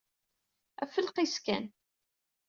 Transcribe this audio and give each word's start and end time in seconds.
Ɣef 0.81 0.93
lqis 1.05 1.35
kan. 1.45 1.65